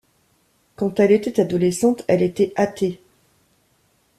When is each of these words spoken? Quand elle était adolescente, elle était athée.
Quand 0.77 0.99
elle 0.99 1.11
était 1.11 1.39
adolescente, 1.39 2.03
elle 2.07 2.23
était 2.23 2.53
athée. 2.55 2.99